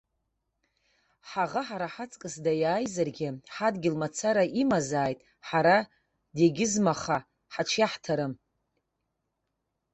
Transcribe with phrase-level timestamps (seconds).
[1.29, 5.77] Ҳаӷа ҳара ҳаҵкыс даиааизаргьы, ҳадгьыл мацара имазааит, ҳара
[6.37, 7.17] дегьызмаха
[7.53, 8.33] ҳаҽиаҳҭарым!